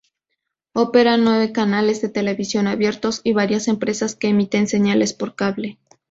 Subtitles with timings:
[0.73, 5.77] Operan nueve canales de televisión abiertos y varias empresas que emiten señales por cable.